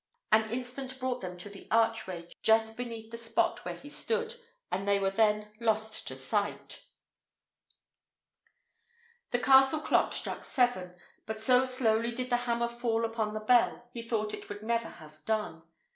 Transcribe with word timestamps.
An 0.31 0.49
instant 0.49 0.99
brought 0.99 1.21
them 1.21 1.37
to 1.37 1.47
the 1.47 1.67
archway 1.69 2.27
just 2.41 2.75
beneath 2.75 3.11
the 3.11 3.19
spot 3.19 3.63
where 3.63 3.75
he 3.75 3.87
stood, 3.87 4.33
and 4.71 4.87
they 4.87 4.97
were 4.99 5.11
then 5.11 5.51
lost 5.59 6.07
to 6.07 6.13
his 6.15 6.25
sight. 6.25 6.85
The 9.29 9.37
castle 9.37 9.81
clock 9.81 10.13
struck 10.13 10.43
seven; 10.43 10.95
but 11.27 11.39
so 11.39 11.65
slowly 11.65 12.09
did 12.11 12.31
the 12.31 12.37
hammer 12.47 12.67
fall 12.67 13.05
upon 13.05 13.35
the 13.35 13.39
bell, 13.41 13.89
he 13.93 14.01
thought 14.01 14.33
it 14.33 14.49
would 14.49 14.63
never 14.63 14.87
have 14.87 15.23
done. 15.25 15.61